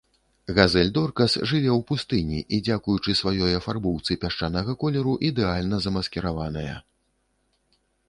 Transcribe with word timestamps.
Газель-доркас 0.59 1.35
жыве 1.51 1.69
ў 1.73 1.81
пустыні 1.91 2.39
і, 2.55 2.59
дзякуючы 2.69 3.17
сваёй 3.21 3.53
афарбоўцы 3.59 4.11
пясчанага 4.27 4.71
колеру, 4.85 5.13
ідэальна 5.33 5.77
замаскіраваная. 5.89 6.75